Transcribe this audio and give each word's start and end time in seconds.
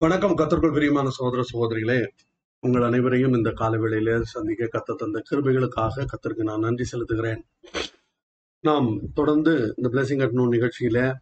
வணக்கம் 0.00 0.36
கத்தர்கள் 0.36 0.72
பிரியமான 0.72 1.08
சகோதர 1.08 1.42
சகோதரிகளே. 1.52 2.06
உங்கள் 2.60 2.82
அனைவரையும் 2.82 3.32
இந்த 3.32 3.50
காலவேளையில 3.50 4.20
சந்திக்க 4.20 4.68
கத்த 4.74 4.94
தந்த 4.94 5.22
கிருபைகளுக்காக 5.30 6.06
கத்தருக்கு 6.12 6.42
நான் 6.42 6.60
நன்றி 6.60 6.84
செலுத்துகிறேன். 6.92 7.40
நாம் 8.60 9.00
தொடர்ந்து 9.14 9.74
இந்த 9.76 9.88
பிளஸிங் 9.88 10.22
அட் 10.22 10.32
நூன் 10.32 10.54
நிகழ்ச்சியில 10.56 11.14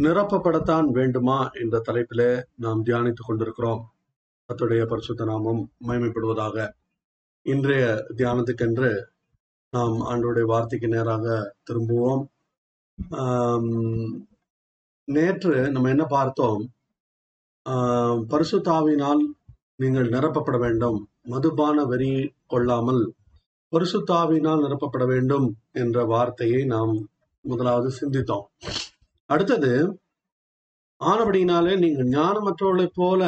நிரப்பப்படத்தான் 0.00 0.88
வேண்டுமா 0.90 1.50
என்ற 1.54 1.82
தலைப்பிலே 1.88 2.42
நாம் 2.54 2.84
தியானித்துக் 2.84 3.28
கொண்டிருக்கிறோம். 3.30 3.82
கத்துடைய 4.48 4.86
பரிசுத்த 4.86 5.24
நாமம் 5.24 5.72
மயமைப்படுவதாக 5.88 6.68
இன்றைய 7.42 8.06
தியானத்துக்கென்று 8.16 9.02
நாம் 9.70 10.00
ஆண்டோடைய 10.00 10.46
வார்த்தைக்கு 10.54 10.88
நேராக 10.88 11.56
திரும்புவோம். 11.70 12.24
நேற்று 15.04 15.70
நம்ம 15.70 15.88
என்ன 15.88 16.04
பார்த்தோம்? 16.04 16.72
பரிசுத்தாவினால் 18.32 19.22
நீங்கள் 19.76 20.12
நிரப்பப்பட 20.14 20.56
வேண்டும். 20.58 20.98
மதுபான 21.24 21.84
வரி 21.84 22.12
கொள்ளாமல் 22.46 23.02
பரிசுத்தாவினால் 23.72 24.62
நிரப்பப்பட 24.64 25.04
வேண்டும் 25.06 25.46
என்ற 25.72 26.04
வார்த்தையை 26.04 26.60
நாம் 26.64 26.92
முதலாவது 27.44 27.90
சிந்தித்தோம். 28.00 28.46
அடுத்தது 29.30 29.72
ஆனபடியினாலே 31.00 31.74
நீங்கள் 31.78 32.12
ஞானமற்றவர்களைப் 32.16 32.96
போல 33.00 33.22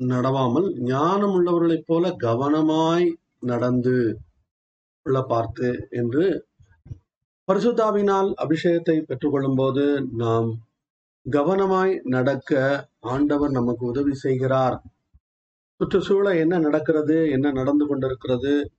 நடவாமல் 0.00 0.68
ஞானம் 0.84 1.34
உள்ளவர்களைப் 1.36 1.86
போல 1.86 2.12
கவனமாய் 2.26 3.08
நடந்து 3.50 3.96
உள்ள 5.06 5.18
பார்த்து 5.22 5.68
என்று 5.90 6.24
பரிசுத்தாவினால் 7.48 8.28
அபிஷேகத்தை 8.44 8.96
பெற்றுக்கொள்ளும் 9.00 9.56
போது 9.56 9.84
நாம் 10.22 10.48
கவனமாய் 11.26 11.94
நடக்க 12.06 12.50
ஆண்டவர் 13.00 13.50
நமக்கு 13.50 13.86
உதவி 13.86 14.14
செய்கிறார். 14.14 14.82
சுற்றுச்சூழல் 15.76 16.36
என்ன 16.36 16.58
நடக்கிறது 16.58 17.30
என்ன 17.30 17.52
நடந்து 17.52 17.86
கொண்டிருக்கிறது 17.86 18.70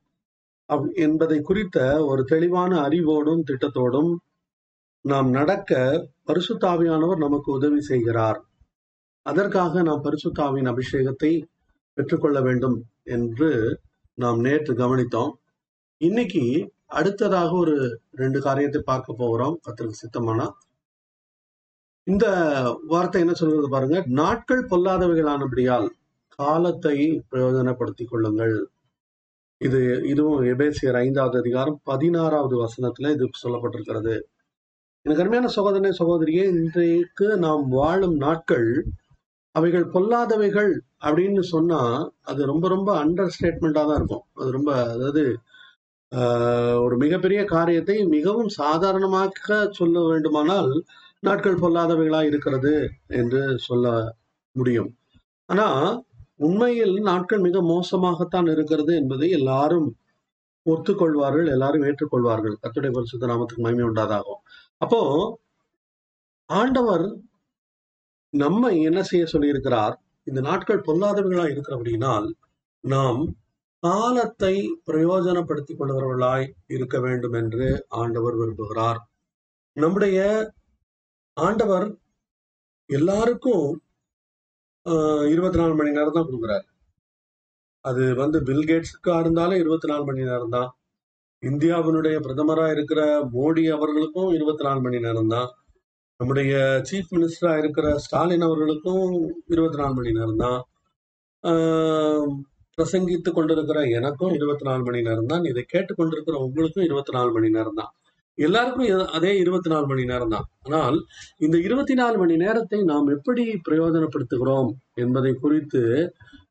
அப்- 0.74 0.94
என்பதை 0.94 1.42
குறித்த 1.42 2.06
ஒரு 2.06 2.24
தெளிவான 2.24 2.80
அறிவோடும் 2.80 3.44
திட்டத்தோடும் 3.44 4.16
நாம் 5.02 5.30
நடக்க 5.30 6.08
பரிசுத்தாவியானவர் 6.28 7.18
நமக்கு 7.18 7.52
உதவி 7.52 7.82
செய்கிறார். 7.82 8.46
அதற்காக 9.22 9.82
நாம் 9.82 10.04
பரிசுத்தாவின் 10.04 10.76
அபிஷேகத்தை 10.76 11.44
பெற்றுக்கொள்ள 11.94 12.42
வேண்டும் 12.42 12.84
என்று 13.04 13.80
நாம் 14.14 14.40
நேற்று 14.40 14.74
கவனித்தோம். 14.74 15.32
இன்னைக்கு 15.98 16.72
அடுத்ததாக 16.86 17.56
ஒரு 17.56 18.02
ரெண்டு 18.12 18.42
காரியத்தை 18.42 18.82
பார்க்க 18.86 19.14
போகிறோம். 19.14 19.60
கத்திற்கு 19.68 19.92
சித்தமானா 19.92 20.52
இந்த 22.08 22.26
வார்த்தை 22.88 23.22
என்ன 23.24 23.34
சொல்றது 23.34 23.68
பாருங்க? 23.70 23.98
நாட்கள் 24.20 24.62
பொல்லாதவைகளானபடியால் 24.72 25.88
காலத்தை 26.40 26.98
பிரயோஜனப்படுத்திக் 27.32 28.12
கொள்ளுங்கள். 28.12 28.56
இது 29.62 29.80
இதுவும் 30.12 30.42
எபேசியர் 30.52 30.98
ஐந்தாவது 31.02 31.38
அதிகாரம் 31.40 31.78
பதினாறாவது 31.86 32.56
வசனத்துல 32.64 33.12
இது 33.16 33.26
சொல்லப்பட்டிருக்கிறது. 33.44 34.16
எனக்கு 35.06 35.24
அருமையான 35.24 35.52
சகோதரனே 35.56 35.92
சகோதரியே 36.00 36.44
இன்றைக்கு 36.56 37.28
நாம் 37.46 37.64
வாழும் 37.76 38.18
நாட்கள் 38.26 38.68
அவைகள் 39.56 39.86
பொல்லாதவைகள் 39.94 40.72
அப்படின்னு 41.04 41.42
சொன்னா 41.54 41.80
அது 42.26 42.42
ரொம்ப 42.52 42.66
ரொம்ப 42.70 42.90
அண்டர் 43.04 43.34
ஸ்டேட்மெண்டா 43.36 43.84
தான் 43.86 44.00
இருக்கும். 44.02 44.26
அது 44.40 44.50
ரொம்ப 44.52 44.72
அதாவது 44.88 45.24
ஆஹ், 46.12 46.78
ஒரு 46.86 46.96
மிகப்பெரிய 47.04 47.42
காரியத்தை 47.52 47.96
மிகவும் 48.14 48.50
சாதாரணமாக 48.58 49.48
சொல்ல 49.78 50.00
வேண்டுமானால் 50.08 50.72
நாட்கள் 51.24 51.62
பொல்லாதவைகளா 51.64 52.22
இருக்கிறது 52.26 52.74
என்று 53.20 53.42
சொல்ல 53.60 53.88
முடியும். 54.56 54.90
ஆனா 55.50 55.68
உண்மையில் 56.38 56.96
நாட்கள் 57.00 57.40
மிக 57.40 57.58
மோசமாகத்தான் 57.64 58.48
இருக்கிறது 58.52 58.92
என்பதை 58.96 59.28
எல்லாரும் 59.30 59.90
ஒத்துக்கொள்வார்கள் 60.66 61.48
எல்லாரும் 61.48 61.84
ஏற்றுக்கொள்வார்கள். 61.84 62.56
கத்துடைய 62.62 62.92
பரிசுத்த 62.92 63.28
நாமத்துக்கு 63.28 63.66
மகிமை 63.66 63.86
உண்டாதாகும் 63.90 64.42
அப்போ 64.78 65.02
ஆண்டவர் 66.50 67.06
நம்மை 68.34 68.74
என்ன 68.82 69.00
செய்ய 69.04 69.24
சொல்லியிருக்கிறார்? 69.34 69.96
இந்த 70.28 70.40
நாட்கள் 70.42 70.86
பொல்லாதவர்களா 70.88 71.46
இருக்கிறபடினால் 71.54 72.28
நாம் 72.84 73.22
காலத்தை 73.84 74.56
பிரயோஜனப்படுத்திக் 74.90 75.80
கொள்கிறவர்களாய் 75.80 76.48
இருக்க 76.68 76.96
வேண்டும் 77.00 77.34
என்று 77.34 77.68
ஆண்டவர் 78.02 78.36
விரும்புகிறார். 78.36 79.00
நம்முடைய 79.78 80.20
ஆண்டவர் 81.38 81.88
எல்லாருக்கும் 82.90 83.66
இருபத்தி 85.34 85.58
நாலு 85.62 85.74
மணி 85.80 85.92
நேரம் 85.98 86.16
தான் 86.18 86.28
கொடுக்குறாரு. 86.30 86.66
அது 87.86 88.04
வந்து 88.22 88.38
பில்கேட்ஸுக்கா 88.48 89.14
இருந்தாலும் 89.24 89.62
இருபத்தி 89.64 89.88
நாலு 89.92 90.04
மணி 90.10 90.24
நேரம் 90.32 90.56
தான். 90.58 90.70
இந்தியாவினுடைய 91.44 92.16
பிரதமரா 92.26 92.66
இருக்கிற 92.76 93.02
மோடி 93.36 93.64
அவர்களுக்கும் 93.76 94.32
இருபத்தி 94.38 94.64
நாலு 94.68 94.82
மணி 94.86 95.00
நேரம் 95.06 95.32
தான். 95.36 95.50
நம்முடைய 96.20 96.54
சீஃப் 96.90 97.14
மினிஸ்டரா 97.16 97.54
இருக்கிற 97.62 97.88
ஸ்டாலின் 98.06 98.46
அவர்களுக்கும் 98.48 99.06
இருபத்தி 99.54 99.80
நாலு 99.82 99.96
மணி 100.00 100.12
நேரம் 100.20 100.44
தான். 100.46 100.60
பிரசங்கித்து 102.78 103.30
கொண்டிருக்கிற 103.38 103.80
எனக்கும் 104.00 104.36
இருபத்தி 104.40 104.66
நாலு 104.70 104.84
மணி 104.90 105.02
நேரம் 105.10 105.32
தான். 105.34 105.46
இதை 105.52 105.64
கேட்டுக்கொண்டிருக்கிற 105.74 106.38
உங்களுக்கும் 106.48 106.88
இருபத்தி 106.90 107.14
நாலு 107.18 107.32
மணி 107.38 107.50
நேரம் 107.58 107.80
தான். 107.82 107.92
எல்லாருக்கும் 108.38 109.10
அதே 109.18 109.32
இருபத்தி 109.38 109.70
நாலு 109.70 109.86
மணி 109.88 110.04
நேரம் 110.06 110.34
தான் 110.36 110.48
ஆனால் 110.66 110.98
இந்த 111.38 111.56
இருபத்தி 111.58 111.94
நாலு 111.94 112.16
மணி 112.18 112.36
நேரத்தை 112.36 112.80
நாம் 112.84 113.08
எப்படி 113.08 113.44
பிரயோஜனப்படுத்துகிறோம் 113.68 114.70
என்பதை 114.96 115.34
குறித்து 115.36 115.82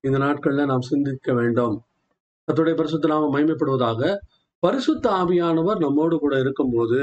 இந்த 0.00 0.16
நாட்கள்ல 0.18 0.64
நாம் 0.64 0.88
சிந்திக்க 0.90 1.32
வேண்டும். 1.32 1.76
அத்துடைய 2.48 2.74
பரிசுத்த 2.76 3.08
நாம 3.08 3.30
மயமைப்படுவதாக 3.34 4.02
பரிசுத்த 4.62 5.06
ஆவியானவர் 5.20 5.78
நம்மோடு 5.78 6.16
கூட 6.18 6.34
இருக்கும்போது 6.38 7.00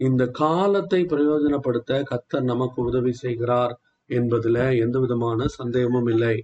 இந்த 0.00 0.22
காலத்தை 0.40 1.00
பிரயோஜனப்படுத்த 1.12 2.00
கத்தர் 2.10 2.50
நமக்கு 2.52 2.78
உதவி 2.82 3.12
செய்கிறார் 3.24 3.74
என்பதுல 4.10 4.58
எந்த 4.84 4.96
விதமான 4.98 5.46
சந்தேகமும் 5.58 6.08
இல்லை. 6.14 6.36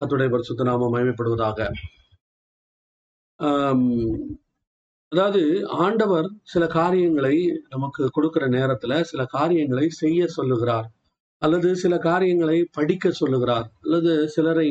அத்துடைய 0.00 0.28
பரிசுத்த 0.30 0.64
நாம 0.64 0.88
மயமைப்படுவதாக 0.94 1.58
அதாவது 5.12 5.40
ஆண்டவர் 5.68 6.26
சில 6.42 6.66
காரியங்களை 6.66 7.62
நமக்கு 7.68 8.10
கொடுக்கிற 8.10 8.48
நேரத்துல 8.48 9.00
சில 9.00 9.24
காரியங்களை 9.24 9.88
செய்ய 9.90 10.26
சொல்லுகிறார். 10.26 10.86
அல்லது 11.42 11.76
சில 11.76 11.98
காரியங்களை 11.98 12.68
படிக்க 12.72 13.10
சொல்லுகிறார். 13.10 13.66
அல்லது 13.82 14.28
சிலரை 14.28 14.68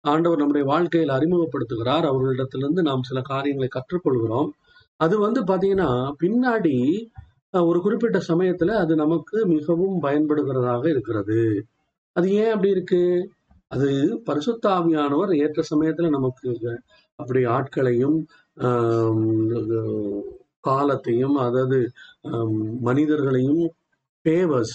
ஆண்டவர் 0.00 0.38
நம்முடைய 0.38 0.66
வாழ்க்கையில் 0.66 1.10
அறிமுகப்படுத்துகிறார். 1.10 2.04
அவர்களிடத்திலிருந்து 2.10 2.82
நாம் 2.82 3.02
சில 3.02 3.20
காரியங்களை 3.20 3.68
கற்றுக்கொள்கிறோம். 3.68 4.50
அது 4.96 5.18
வந்து 5.18 5.40
பாத்தீங்கன்னா 5.44 5.90
பின்னாடி 6.22 6.76
ஒரு 7.50 7.80
குறிப்பிட்ட 7.80 8.18
சமயத்துல 8.28 8.70
அது 8.82 8.94
நமக்கு 8.94 9.46
மிகவும் 9.46 10.02
பயன்படுகிறதாக 10.02 10.88
இருக்கிறது. 10.88 11.40
அது 12.16 12.32
ஏன் 12.32 12.50
அப்படி 12.50 12.70
இருக்கு? 12.70 13.02
அது 13.68 13.88
பரிசுத்தாவியானவர் 14.26 15.32
ஏற்ற 15.36 15.62
சமயத்துல 15.74 16.08
நமக்கு 16.08 16.80
அப்படி 17.18 17.44
ஆட்களையும் 17.44 18.26
காலத்தையும் 20.68 21.36
அதாவது 21.46 21.78
மனிதர்களையும் 22.88 23.62
ஃபேவர்ஸ் 24.24 24.74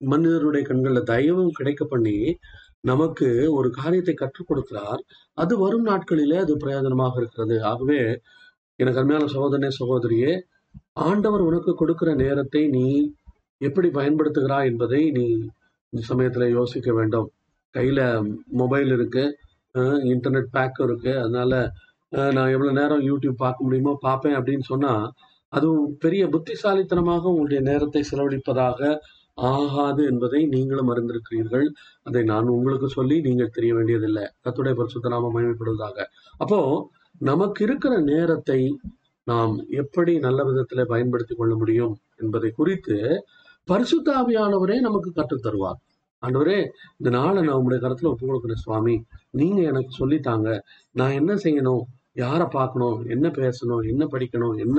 மனிதருடைய 0.00 0.62
கண்களில் 0.68 1.08
தயவும் 1.12 1.56
கிடைக்க 1.58 1.82
பண்ணி 1.84 2.16
நமக்கு 2.90 3.28
ஒரு 3.58 3.68
காரியத்தை 3.78 4.14
கற்றுக் 4.16 4.48
கொடுக்கிறார். 4.48 5.00
அது 5.42 5.54
வரும் 5.62 5.86
நாட்களிலே 5.88 6.36
அது 6.44 6.52
பிரயோஜனமாக 6.62 7.14
இருக்கிறது. 7.20 7.56
ஆகவே 7.70 7.98
எனக்கு 8.78 9.00
அருமையான 9.00 9.28
சகோதரனே 9.34 9.70
சகோதரியே 9.80 10.32
ஆண்டவர் 11.06 11.42
உனக்கு 11.48 11.72
கொடுக்கிற 11.74 12.10
நேரத்தை 12.22 12.62
நீ 12.76 12.86
எப்படி 13.60 13.88
பயன்படுத்துகிறாய் 13.98 14.68
என்பதை 14.70 15.02
நீ 15.16 15.26
இந்த 15.92 16.02
சமயத்தில் 16.10 16.54
யோசிக்க 16.58 16.88
வேண்டும். 16.98 17.28
கையில 17.74 18.00
மொபைல் 18.60 18.90
இருக்கு 18.96 19.24
இன்டர்நெட் 20.12 20.54
பேக் 20.56 20.80
இருக்கு 20.86 21.12
அதனால 21.22 21.52
நான் 22.12 22.48
எவ்வளோ 22.48 22.72
நேரம் 22.72 23.00
யூடியூப் 23.00 23.34
பார்க்க 23.36 23.64
முடியுமோ 23.64 23.96
பார்ப்பேன் 24.00 24.36
அப்படின்னு 24.36 24.64
சொன்னால் 24.66 25.12
அதுவும் 25.52 25.96
பெரிய 25.98 26.28
புத்திசாலித்தனமாக 26.28 27.28
உங்களுடைய 27.28 27.60
நேரத்தை 27.60 28.04
செலவழிப்பதாக 28.10 28.98
ஆகாது 29.34 30.04
என்பதை 30.04 30.46
நீங்களும் 30.46 30.90
அறிந்திருக்கிறீர்கள். 30.94 31.66
அதை 32.02 32.22
நான் 32.22 32.46
உங்களுக்கு 32.46 32.88
சொல்லி 32.88 33.20
நீங்கள் 33.20 33.48
தெரிய 33.48 33.74
வேண்டியதில்லை. 33.74 34.24
கத்துடைய 34.44 34.74
பரிசுத்த 34.74 35.08
நாம 35.08 35.30
மகிமைப்படுவதாக. 35.34 36.06
அப்போ 36.36 36.90
நமக்கு 37.18 37.64
இருக்கிற 37.64 38.00
நேரத்தை 38.00 38.78
நாம் 39.24 39.54
எப்படி 39.70 40.18
நல்ல 40.18 40.44
விதத்தில் 40.44 40.86
பயன்படுத்தி 40.86 41.34
கொள்ள 41.34 41.56
முடியும் 41.56 41.94
என்பதை 42.16 42.50
குறித்து 42.50 43.24
பரிசுத்தாவியானவரே 43.68 44.80
நமக்கு 44.80 45.12
கற்றுத் 45.12 45.46
தருவார். 45.46 45.78
ஆண்டவரே 46.22 46.58
இந்த 46.96 47.10
நாளை 47.10 47.42
நான் 47.42 47.54
உங்களுடைய 47.54 47.80
கருத்துல 47.84 48.10
ஒப்பு 48.12 48.26
கொடுக்குறேன் 48.28 48.64
சுவாமி. 48.64 48.94
நீங்க 49.30 49.62
எனக்கு 49.62 49.92
சொல்லித்தாங்க. 49.98 50.58
நான் 50.92 51.10
என்ன 51.10 51.34
செய்யணும்? 51.34 51.82
யாரை 52.24 52.46
பார்க்கணும்? 52.56 52.98
என்ன 53.14 53.26
பேசணும்? 53.40 53.82
என்ன 53.92 54.02
படிக்கணும்? 54.12 54.54
என்ன 54.64 54.78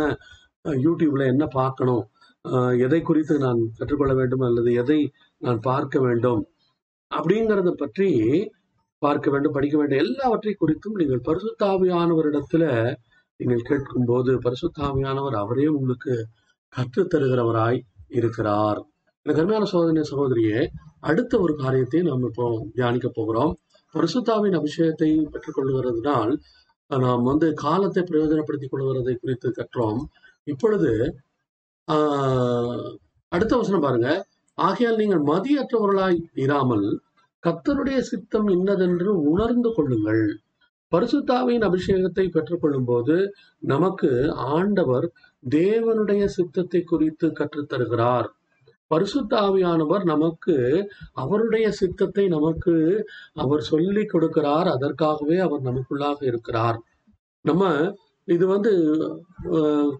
யூடியூப்ல 0.85 1.25
என்ன 1.33 1.45
பார்க்கணும்? 1.59 2.03
எதை 2.85 2.99
குறித்து 3.01 3.33
நான் 3.45 3.59
கற்றுக்கொள்ள 3.77 4.13
வேண்டும் 4.19 4.45
அல்லது 4.47 4.69
எதை 4.81 4.99
நான் 5.41 5.59
பார்க்க 5.69 5.99
வேண்டும்? 5.99 6.41
அப்படிங்கிறத 7.11 7.71
பற்றி 7.83 8.09
பார்க்க 9.01 9.27
வேண்டும் 9.33 9.55
படிக்க 9.57 9.75
வேண்டும். 9.77 10.01
எல்லாவற்றை 10.05 10.53
குறித்தும் 10.55 10.97
நீங்கள் 11.01 11.25
பரிசுத்தாவியானவரிடத்துல 11.27 12.63
நீங்கள் 13.39 13.67
கேட்கும் 13.69 14.07
போது 14.09 14.31
பரிசுத்தாவியானவர் 14.45 15.35
அவரே 15.43 15.67
உங்களுக்கு 15.77 16.13
கற்றுத் 16.73 17.11
தருகிறவராய் 17.13 17.79
இருக்கிறார். 18.19 18.79
எனக்கு 19.25 19.41
அருமையான 19.41 19.67
சோதனை 19.73 20.03
சகோதரியே 20.11 20.59
அடுத்த 21.09 21.33
ஒரு 21.45 21.53
காரியத்தை 21.55 21.99
நாம் 22.01 22.25
இப்போ 22.29 22.45
தியானிக்க 22.75 23.07
போகிறோம். 23.09 23.53
பரிசுத்தாவின் 23.95 24.57
அபிஷேகத்தை 24.59 25.09
பெற்றுக்கொள்கிறதுனால் 25.33 26.31
நாம் 26.97 27.23
வந்து 27.23 27.53
காலத்தை 27.53 28.03
பிரயோஜனப்படுத்திக் 28.03 28.71
கொள்கிறதை 28.71 29.15
குறித்து 29.15 29.49
கற்றோம். 29.49 30.01
இப்பொழுது 30.43 31.15
ஆஹ் 31.91 32.95
அடுத்த 33.27 33.57
வசனம் 33.57 33.81
பாருங்க. 33.81 34.25
ஆகையால் 34.53 34.95
நீங்கள் 34.95 35.23
மதியற்றவர்களாய் 35.23 36.19
இராமல் 36.35 36.99
கத்தருடைய 37.43 37.99
சித்தம் 37.99 38.47
இன்னதென்று 38.47 39.21
உணர்ந்து 39.21 39.73
கொள்ளுங்கள். 39.73 40.23
பரிசுத்தாவின் 40.95 41.63
அபிஷேகத்தை 41.63 42.29
பெற்றுக்கொள்ளும் 42.29 42.85
போது 42.85 43.33
நமக்கு 43.59 44.31
ஆண்டவர் 44.33 45.11
தேவனுடைய 45.49 46.25
சித்தத்தை 46.25 46.81
குறித்து 46.83 47.27
கற்றுத்தருகிறார். 47.27 48.29
பரிசுத்தாவியானவர் 48.91 50.03
நமக்கு 50.03 50.55
அவருடைய 51.13 51.65
சித்தத்தை 51.71 52.25
நமக்கு 52.27 52.75
அவர் 53.33 53.63
சொல்லி 53.71 54.03
கொடுக்கிறார். 54.05 54.67
அதற்காகவே 54.67 55.37
அவர் 55.37 55.67
நமக்குள்ளாக 55.69 56.19
இருக்கிறார். 56.23 56.79
நம்ம 57.45 57.63
இது 58.27 58.45
வந்து 58.47 58.71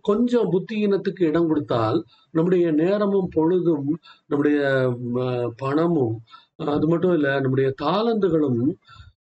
கொஞ்சம் 0.02 0.50
புத்தியினத்துக்கு 0.52 1.22
இடம் 1.22 1.48
கொடுத்தால் 1.48 2.00
நம்முடைய 2.32 2.66
நேரமும் 2.72 3.30
பொழுதும் 3.34 3.88
நம்முடைய 4.28 4.60
பணமும் 5.58 6.16
அது 6.74 6.88
மட்டும் 6.88 7.14
இல்ல 7.14 7.30
நம்முடைய 7.40 7.70
தாளந்துகளும் 7.84 8.62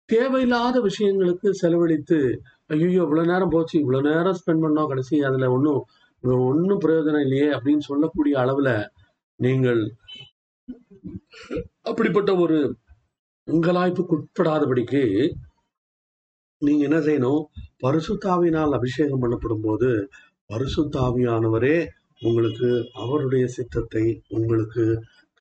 தேவையில்லாத 0.09 0.77
விஷயங்களுக்கு 0.81 1.49
செலவழித்து 1.53 2.19
ஐயோ 2.67 2.87
இவ்வளவு 2.97 3.29
நேரம் 3.31 3.49
போச்சு 3.49 3.75
இவ்வளவு 3.79 4.07
நேரம் 4.09 4.37
ஸ்பெண்ட் 4.39 4.63
பண்ணோம் 4.65 4.87
கடைசி 4.87 5.15
அதுல 5.21 5.49
ஒன்றும் 5.51 5.81
ஒன்றும் 6.49 6.83
பிரயோஜனம் 6.85 7.25
இல்லையே 7.25 7.47
அப்படின்னு 7.55 7.83
சொல்லக்கூடிய 7.89 8.35
அளவுல 8.37 8.69
நீங்கள் 9.39 9.81
அப்படிப்பட்ட 11.81 12.31
ஒரு 12.35 12.57
உங்களாய்ப்புக்கு 13.47 14.13
உட்படாதபடிக்கு 14.17 15.01
நீங்க 16.61 16.83
என்ன 16.83 16.99
செய்யணும்? 16.99 17.41
பரிசுத்தாவினால் 17.83 18.71
அபிஷேகம் 18.71 19.21
பண்ணப்படும் 19.23 19.63
போது 19.63 19.89
பரிசுத்தாவியானவரே 20.49 21.77
உங்களுக்கு 22.21 22.69
அவருடைய 22.93 23.45
சித்தத்தை 23.47 24.05
உங்களுக்கு 24.27 24.83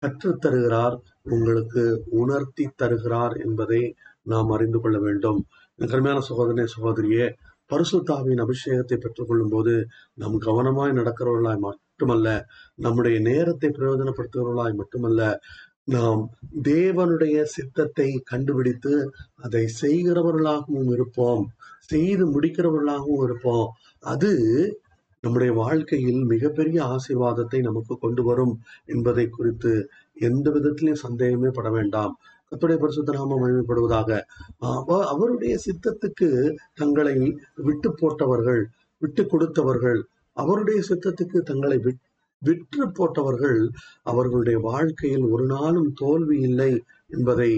கற்றுத் 0.02 0.40
தருகிறார் 0.40 0.96
உங்களுக்கு 1.30 1.82
உணர்த்தி 2.10 2.64
தருகிறார் 2.76 3.34
என்பதை 3.36 3.82
நாம் 4.22 4.50
அறிந்து 4.50 4.78
கொள்ள 4.80 4.98
வேண்டும். 4.98 5.40
கருமையான 5.78 6.20
சகோதரனே 6.28 6.66
சகோதரியே 6.76 7.26
பரிசுத்தாவின் 7.70 8.42
அபிஷேகத்தை 8.44 8.96
பெற்றுக்கொள்ளும் 8.98 9.48
போது 9.48 9.74
நாம் 10.14 10.36
கவனமாய் 10.38 10.98
நடக்கிறவர்களாய் 10.98 11.62
மட்டுமல்ல 12.04 12.28
நம்முடைய 12.84 13.16
நேரத்தை 13.20 13.68
பிரயோஜனப்படுத்துகிறவர்களாய் 13.76 14.80
மட்டுமல்ல 14.80 15.20
நாம் 15.84 16.20
தேவனுடைய 16.62 17.36
சித்தத்தை 17.54 18.08
கண்டுபிடித்து 18.24 18.94
அதை 19.42 19.62
செய்கிறவர்களாகவும் 19.82 20.90
இருப்போம் 20.94 21.44
செய்து 21.88 22.24
முடிக்கிறவர்களாகவும் 22.26 23.24
இருப்போம். 23.26 23.68
அது 24.04 24.30
நம்முடைய 25.24 25.50
வாழ்க்கையில் 25.54 26.22
மிகப்பெரிய 26.24 26.78
ஆசீர்வாதத்தை 26.94 27.58
நமக்கு 27.60 27.94
கொண்டு 27.98 28.22
வரும் 28.22 28.54
என்பதை 28.84 29.26
குறித்து 29.28 29.72
எந்த 30.28 30.46
விதத்திலையும் 30.50 31.04
சந்தேகமே 31.06 31.50
பட 31.50 31.68
வேண்டாம். 31.70 32.14
கத்துடைய 32.52 32.78
பரிசுத்த 32.80 33.12
நாமம் 33.12 33.42
மகிமைப்படுவதாக. 33.42 34.10
அவருடைய 35.12 35.54
சித்தத்துக்கு 35.66 36.28
தங்களை 36.74 37.16
விட்டு 37.68 37.90
போட்டவர்கள் 38.00 38.62
விட்டு 39.02 39.22
கொடுத்தவர்கள் 39.24 40.00
அவருடைய 40.36 40.80
சித்தத்துக்கு 40.88 41.38
தங்களை 41.42 41.78
விட்- 41.78 42.04
விற்று 42.42 42.92
போட்டவர்கள் 42.92 43.60
அவர்களுடைய 44.02 44.58
வாழ்க்கையில் 44.64 45.26
ஒரு 45.30 45.46
நாளும் 45.46 45.92
தோல்வி 45.94 46.38
இல்லை 46.40 46.72
என்பதை 47.10 47.52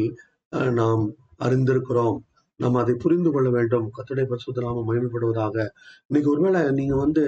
அஹ், 0.52 0.72
நாம் 0.72 1.04
அறிந்திருக்கிறோம். 1.40 2.18
நாம் 2.60 2.74
அதை 2.74 2.94
புரிந்து 2.94 3.30
கொள்ள 3.30 3.50
வேண்டும். 3.50 3.90
கத்துடைய 3.96 4.24
பரிசுத்த 4.24 4.60
மயன்படுவதாக 4.86 5.56
இன்னைக்கு 6.06 6.30
ஒருவேளை 6.30 6.70
நீங்க 6.72 6.94
வந்து 6.96 7.24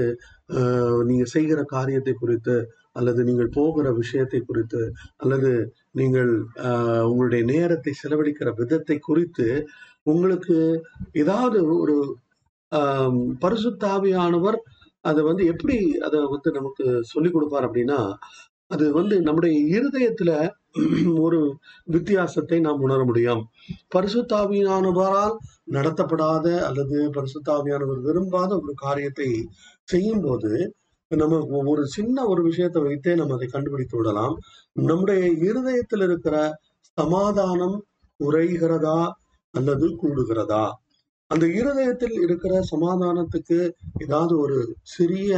நீங்க 1.04 1.24
செய்கிற 1.26 1.62
காரியத்தை 1.68 2.12
குறித்து 2.14 2.54
அல்லது 2.92 3.24
நீங்கள் 3.24 3.50
போகிற 3.50 3.92
விஷயத்தை 3.92 4.40
குறித்து 4.42 4.80
அல்லது 5.16 5.50
நீங்கள் 5.92 6.32
ஆஹ், 6.66 7.04
உங்களுடைய 7.06 7.44
நேரத்தை 7.52 7.92
செலவழிக்கிற 8.02 8.50
விதத்தை 8.56 8.98
குறித்து 9.00 9.48
உங்களுக்கு 10.06 10.56
ஏதாவது 11.14 11.58
ஒரு 11.78 11.96
பரிசுத்தாவியானவர் 13.42 14.58
அதை 15.04 15.20
வந்து 15.22 15.42
எப்படி 15.52 15.76
அதை 16.06 16.18
வந்து 16.34 16.50
நமக்கு 16.52 16.84
சொல்லிக் 17.12 17.34
கொடுப்பார் 17.34 17.66
அப்படின்னா 17.68 18.00
அது 18.70 18.86
வந்து 18.92 19.16
நம்முடைய 19.20 19.56
இருதயத்துல 19.76 20.30
ஒரு 21.24 21.38
வித்தியாசத்தை 21.86 22.58
நாம் 22.60 22.82
உணர 22.86 23.00
முடியும். 23.04 23.42
பரிசுத்தாவியானவரால் 23.94 25.34
நடத்தப்படாத 25.72 26.46
அல்லது 26.68 26.98
பரிசுத்தாவியானவர் 27.16 28.00
விரும்பாத 28.00 28.50
ஒரு 28.60 28.74
காரியத்தை 28.76 29.28
செய்யும் 29.88 30.22
போது 30.22 30.52
நம்ம 31.10 31.40
ஒரு 31.72 31.82
சின்ன 31.96 32.26
ஒரு 32.26 32.42
விஷயத்தை 32.42 32.80
வைத்தே 32.86 33.14
நம்ம 33.14 33.34
அதை 33.34 33.48
கண்டுபிடித்து 33.48 33.96
விடலாம். 33.98 34.34
நம்முடைய 34.82 35.22
இருதயத்தில் 35.48 36.04
இருக்கிற 36.08 36.36
சமாதானம் 36.98 37.76
குறைகிறதா 38.20 39.00
அல்லது 39.54 39.86
கூடுகிறதா? 40.02 40.64
அந்த 41.30 41.46
இருதயத்தில் 41.46 42.14
இருக்கிற 42.20 42.60
சமாதானத்துக்கு 42.70 43.56
ஏதாவது 43.98 44.38
ஒரு 44.38 44.58
சிறிய 44.82 45.32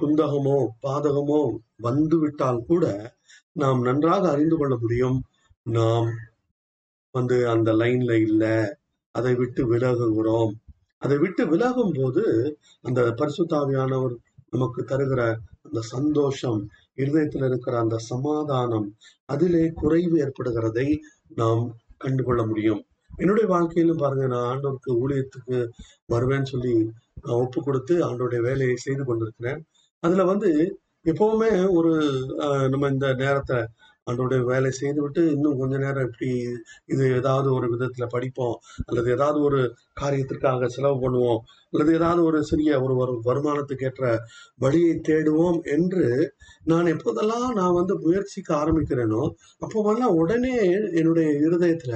குந்தகமோ 0.00 0.56
பாதகமோ 0.82 1.38
வந்து 1.76 2.18
விட்டால் 2.18 2.64
கூட 2.66 2.84
நாம் 3.52 3.80
நன்றாக 3.82 4.30
அறிந்து 4.30 4.56
கொள்ள 4.56 4.76
முடியும். 4.76 5.18
நாம் 5.66 6.08
வந்து 7.14 7.48
அந்த 7.48 7.72
லைன்ல 7.72 8.12
இல்ல. 8.20 8.44
அதை 9.14 9.32
விட்டு 9.34 9.62
விலகுகிறோம். 9.74 10.52
அதை 11.02 11.16
விட்டு 11.18 11.42
விலகும் 11.46 11.94
போது 11.94 12.24
அந்த 12.82 13.00
பரிசுத்தாவியானவர் 13.20 14.16
நமக்கு 14.50 14.82
தருகிற 14.82 15.22
அந்த 15.62 15.80
சந்தோஷம் 15.94 16.60
இருதயத்தில் 16.94 17.42
இருக்கிற 17.42 17.78
அந்த 17.78 17.98
சமாதானம் 18.10 18.88
அதிலே 19.28 19.64
குறைவு 19.74 20.16
ஏற்படுகிறதை 20.24 20.88
நாம் 21.34 21.64
கண்டுகொள்ள 21.98 22.42
முடியும். 22.46 22.82
என்னுடைய 23.20 23.46
வாழ்க்கையிலும் 23.48 24.02
பாருங்க 24.02 24.26
நான் 24.26 24.48
ஆண்டோருக்கு 24.50 24.90
ஊழியத்துக்கு 25.02 25.58
வருவேன்னு 26.08 26.52
சொல்லி 26.52 26.74
நான் 27.22 27.40
ஒப்பு 27.40 27.58
கொடுத்து 27.62 27.94
ஆண்டோடைய 28.06 28.40
வேலையை 28.42 28.76
செய்து 28.78 29.04
கொண்டிருக்கிறேன். 29.04 29.60
அதுல 30.02 30.24
வந்து 30.32 30.50
எப்பவுமே 31.06 31.48
ஒரு 31.72 31.92
அஹ், 32.44 32.68
நம்ம 32.72 32.88
இந்த 32.88 33.06
நேரத்தை 33.16 33.58
ஆண்டோடைய 34.10 34.42
வேலை 34.44 34.70
செய்து 34.72 35.00
விட்டு 35.02 35.22
இன்னும் 35.30 35.58
கொஞ்ச 35.58 35.74
நேரம் 35.78 36.06
இப்படி 36.08 36.30
இது 36.86 37.04
ஏதாவது 37.14 37.48
ஒரு 37.52 37.66
விதத்துல 37.72 38.06
படிப்போம் 38.06 38.56
அல்லது 38.86 39.08
ஏதாவது 39.12 39.40
ஒரு 39.40 39.60
காரியத்திற்காக 40.00 40.68
செலவு 40.68 40.98
பண்ணுவோம் 41.02 41.40
அல்லது 41.72 41.90
ஏதாவது 41.94 42.22
ஒரு 42.22 42.38
சிறிய 42.42 42.80
ஒரு 42.82 42.94
வரு 42.94 43.14
வருமானத்துக்கு 43.24 43.86
ஏற்ற 43.86 44.04
வழியை 44.58 44.94
தேடுவோம் 45.08 45.60
என்று 45.68 46.06
நான் 46.64 46.92
எப்போதெல்லாம் 46.94 47.48
நான் 47.52 47.78
வந்து 47.80 47.96
முயற்சிக்க 47.98 48.50
ஆரம்பிக்கிறேனோ 48.56 49.22
அப்போவெல்லாம் 49.62 50.18
உடனே 50.18 50.56
என்னுடைய 51.00 51.28
இருதயத்துல 51.40 51.94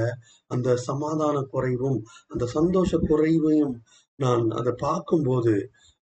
அந்த 0.50 0.76
சமாதான 0.88 1.37
குறைவும் 1.52 1.99
அந்த 2.30 2.44
சந்தோஷ 2.56 2.99
குறைவையும் 3.06 3.76
நான் 4.18 4.44
அதை 4.52 4.73
பார்க்கும்போது 4.78 5.54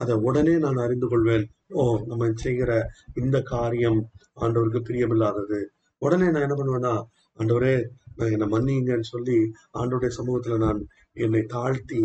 அதை 0.00 0.14
உடனே 0.22 0.54
நான் 0.58 0.82
அறிந்து 0.84 1.06
கொள்வேன். 1.08 1.44
ஓ 1.75 1.82
நம்ம 2.06 2.28
செய்கிற 2.42 2.70
இந்த 3.14 3.36
காரியம் 3.52 4.00
ஆண்டவருக்கு 4.36 4.80
பிரியமில்லாதது. 4.82 5.60
உடனே 6.03 6.26
நான் 6.31 6.47
என்ன 6.47 6.57
பண்ணுவேன்னா 6.57 6.95
ஆண்டவரே 7.38 7.75
நான் 8.17 8.33
என்னை 8.33 8.47
மன்னிங்கன்னு 8.49 9.09
சொல்லி 9.11 9.38
ஆண்டோடைய 9.75 10.11
சமூகத்துல 10.19 10.59
நான் 10.59 10.81
என்னை 11.17 11.43
தாழ்த்தி 11.47 12.00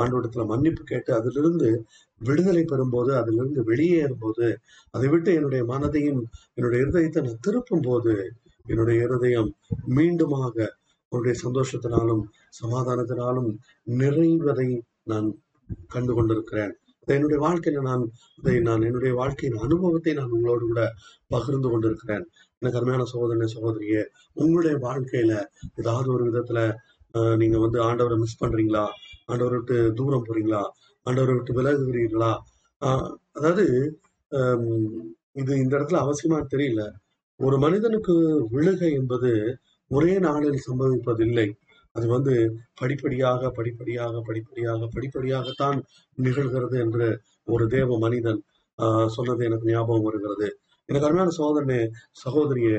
ஆண்டோடத்துல 0.00 0.42
மன்னிப்பு 0.46 0.82
கேட்டு 0.84 1.10
அதிலிருந்து 1.14 1.68
விடுதலை 2.20 2.62
பெறும்போது 2.64 3.12
அதிலிருந்து 3.12 3.60
வெளியேறும் 3.64 4.20
போது 4.20 4.46
அதை 4.94 5.08
விட்டு 5.08 5.30
என்னுடைய 5.34 5.62
மனதையும் 5.64 6.20
என்னுடைய 6.54 6.84
இருதயத்தை 6.84 7.22
நான் 7.22 7.42
திருப்பும் 7.46 7.84
போது 7.84 8.14
என்னுடைய 8.66 8.98
இருதயம் 9.02 9.50
மீண்டுமாக 9.96 10.66
உன்னுடைய 11.12 11.34
சந்தோஷத்தினாலும் 11.44 12.22
சமாதானத்தினாலும் 12.62 13.50
நிறைவதை 13.98 14.68
நான் 15.02 15.28
கண்டு 15.88 16.12
கொண்டிருக்கிறேன் 16.14 16.74
என்னுடைய 17.08 17.38
வாழ்க்கையில 17.46 17.80
நான் 17.80 18.04
இதை 18.38 18.54
நான் 18.60 18.82
என்னுடைய 18.82 19.12
வாழ்க்கையின் 19.14 19.58
அனுபவத்தை 19.58 20.12
நான் 20.12 20.30
உங்களோடு 20.30 20.64
கூட 20.66 20.82
பகிர்ந்து 21.28 21.68
கொண்டிருக்கிறேன். 21.70 22.24
எனக்கு 22.62 22.78
அருமையான 22.80 23.04
சகோதரனை 23.12 23.48
சகோதரியே 23.54 24.02
உங்களுடைய 24.42 24.74
வாழ்க்கையில 24.86 25.32
ஏதாவது 25.80 26.08
ஒரு 26.16 26.24
விதத்துல 26.28 26.60
நீங்க 27.40 27.56
வந்து 27.64 27.78
ஆண்டவரை 27.88 28.16
மிஸ் 28.22 28.40
பண்றீங்களா? 28.42 28.84
ஆண்டவரை 29.30 29.56
விட்டு 29.58 29.76
தூரம் 29.98 30.26
போறீங்களா? 30.28 30.62
ஆண்டவரை 31.06 31.34
விட்டு 31.36 31.52
விலகுகிறீர்களா? 31.58 32.32
அதாவது 33.36 33.64
இது 35.42 35.52
இந்த 35.62 35.72
இடத்துல 35.78 36.00
அவசியமா 36.04 36.38
தெரியல. 36.54 36.82
ஒரு 37.40 37.56
மனிதனுக்கு 37.58 38.14
விழுகை 38.54 38.90
என்பது 39.00 39.30
ஒரே 39.90 40.12
நாளில் 40.26 40.64
சம்பவிப்பதில்லை. 40.66 41.46
அது 41.96 42.06
வந்து 42.06 42.34
படிப்படியாக 42.80 43.50
படிப்படியாக 43.58 44.22
படிப்படியாக 44.28 44.88
படிப்படியாகத்தான் 44.94 45.78
நிகழ்கிறது 46.18 46.76
என்று 46.84 47.06
ஒரு 47.48 47.64
தேவ 47.68 47.98
மனிதன் 47.98 48.40
சொன்னது 49.16 49.42
எனக்கு 49.48 49.66
ஞாபகம் 49.72 50.06
வருகிறது. 50.08 50.48
எனக்கு 50.88 51.06
அருமையான 51.06 51.30
சோதனை 51.30 51.78
சகோதரியே 52.24 52.78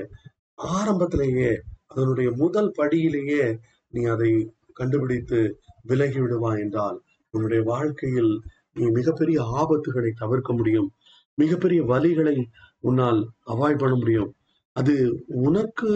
ஆரம்பத்திலேயே 0.60 1.52
அதனுடைய 1.88 2.32
முதல் 2.32 2.72
படியிலேயே 2.78 3.46
நீ 3.94 4.04
அதை 4.06 4.32
கண்டுபிடித்து 4.74 5.40
விலகி 5.82 6.20
விடுவா 6.20 6.60
என்றால் 6.60 6.98
உன்னுடைய 7.34 7.64
வாழ்க்கையில் 7.64 8.32
நீ 8.74 8.86
மிகப்பெரிய 8.90 9.42
ஆபத்துகளை 9.56 10.12
தவிர்க்க 10.16 10.54
முடியும். 10.54 10.88
மிகப்பெரிய 11.38 11.84
வலிகளை 11.84 12.36
உன்னால் 12.80 13.20
அவாய்ட் 13.46 13.78
பண்ண 13.78 13.96
முடியும். 13.96 14.30
அது 14.76 14.94
உனக்கு 15.28 15.90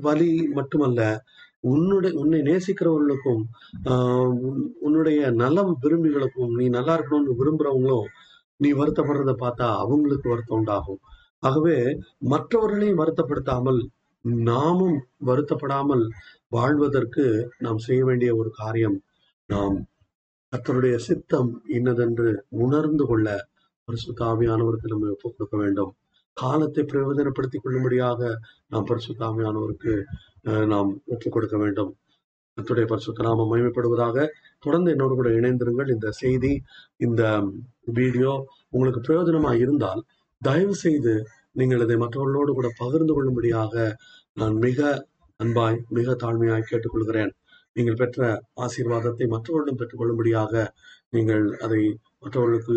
வலி 0.00 0.30
மட்டுமல்ல 0.48 1.00
உன்னுடைய 1.60 2.18
உன்னை 2.18 2.40
நேசிக்கிறவர்களுக்கும் 2.40 3.42
ஆஹ் 3.84 4.30
உன்- 4.46 4.66
உன்னுடைய 4.80 5.30
நலம் 5.32 5.78
விரும்பிகளுக்கும் 5.82 6.52
நீ 6.54 6.68
நல்லா 6.68 6.98
இருக்கணும்னு 6.98 7.38
விரும்புறவங்களும் 7.38 8.08
நீ 8.60 8.68
வருத்தப்படுறத 8.72 9.32
பார்த்தா 9.40 9.66
அவங்களுக்கு 9.78 10.28
வருத்தம் 10.28 10.58
உண்டாகும். 10.58 11.00
ஆகவே 11.42 11.76
மற்றவர்களையும் 12.32 13.00
வருத்தப்படுத்தாமல் 13.00 13.80
நாமும் 14.48 14.96
வருத்தப்படாமல் 15.26 16.04
வாழ்வதற்கு 16.48 17.24
நாம் 17.58 17.78
செய்ய 17.78 18.04
வேண்டிய 18.04 18.30
ஒரு 18.36 18.50
காரியம் 18.56 18.96
நாம் 19.48 19.76
அத்தனுடைய 20.52 20.96
சித்தம் 21.06 21.48
இன்னதென்று 21.68 22.30
உணர்ந்து 22.58 23.04
கொள்ள 23.06 23.28
பரிசு 23.88 24.12
ஆவியானவருக்கு 24.24 24.92
நம்ம 24.92 25.12
ஒப்புக் 25.14 25.36
கொடுக்க 25.36 25.56
வேண்டும். 25.56 25.92
காலத்தை 26.36 26.82
பிரயோஜனப்படுத்திக் 26.84 27.64
கொள்ளும்படியாக 27.64 28.20
நாம் 28.68 28.84
பரிசு 28.84 29.12
ஆவியானவருக்கு 29.20 29.92
அஹ், 30.44 30.66
நாம் 30.66 30.90
ஒப்புக் 31.06 31.32
கொடுக்க 31.32 31.56
வேண்டும். 31.58 31.90
கத்துடைய 32.58 32.86
பரிசுத்த 32.90 33.24
நாம 33.26 33.44
மகிமைப்படுவதாக 33.50 34.16
தொடர்ந்து 34.64 34.92
என்னோடு 34.94 35.14
கூட 35.18 35.28
இணைந்திருங்கள். 35.38 35.90
இந்த 35.94 36.08
செய்தி 36.22 36.52
இந்த 37.06 37.22
வீடியோ 37.98 38.32
உங்களுக்கு 38.70 39.00
பிரயோஜனமா 39.06 39.52
இருந்தால் 39.64 40.00
தயவு 40.42 40.74
செய்து 40.84 41.12
நீங்கள் 41.60 41.82
இதை 41.84 41.96
மற்றவர்களோடு 42.02 42.52
கூட 42.58 42.68
பகிர்ந்து 42.80 43.12
கொள்ளும்படியாக 43.16 43.74
நான் 44.40 44.56
மிக 44.66 44.80
அன்பாய் 45.40 45.78
மிக 45.98 46.14
தாழ்மையாய் 46.22 46.68
கேட்டுக்கொள்கிறேன். 46.70 47.32
நீங்கள் 47.76 47.98
பெற்ற 48.00 48.20
ஆசீர்வாதத்தை 48.64 49.26
மற்றவர்களும் 49.34 49.78
பெற்றுக்கொள்ளும்படியாக 49.80 50.52
நீங்கள் 51.16 51.44
அதை 51.64 51.82
மற்றவர்களுக்கு 52.22 52.76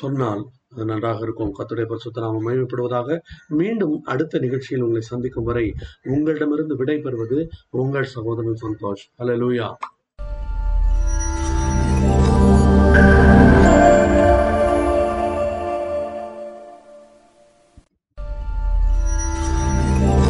சொன்னால் 0.00 0.42
அது 0.74 0.84
நன்றாக 0.84 1.18
இருக்கும். 1.22 1.52
கத்துடைய 1.58 1.84
பரிசுத்த 1.84 2.20
நாமம் 2.20 2.46
மகிமைப்படுவதாக 2.46 3.18
மீண்டும் 3.48 3.94
அடுத்த 4.04 4.38
நிகழ்ச்சியில் 4.38 4.82
உங்களை 4.82 5.02
சந்திக்கும் 5.02 5.44
வரை 5.44 5.66
உங்களிடமிருந்து 6.06 6.76
விடைபெறுவது 6.76 7.38
உங்கள் 7.82 8.12
சகோதரன் 8.16 8.62
சந்தோஷ். 8.62 9.04
ஹalleluya 9.18 9.68